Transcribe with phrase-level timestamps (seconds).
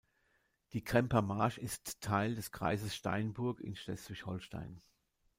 [0.73, 4.81] Die Kremper Marsch ist Teil des Kreises Steinburg in Schleswig-Holstein.